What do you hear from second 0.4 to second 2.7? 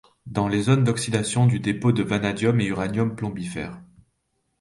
les zones d’oxydation du dépôt de vanadium et